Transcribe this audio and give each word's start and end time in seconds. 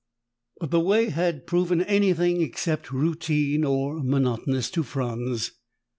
But 0.59 0.71
the 0.71 0.79
way 0.79 1.09
had 1.09 1.45
proven 1.45 1.83
anything 1.83 2.41
except 2.41 2.91
routine 2.91 3.63
or 3.63 4.01
monotonous 4.01 4.71
to 4.71 4.81
Franz. 4.81 5.51